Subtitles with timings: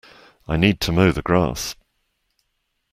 [0.47, 1.75] I need to mow the grass.